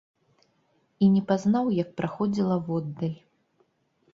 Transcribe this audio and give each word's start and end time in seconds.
І 1.03 1.09
не 1.17 1.21
пазнаў, 1.31 1.69
як 1.81 1.91
праходзіла 1.99 2.55
воддаль. 2.71 3.17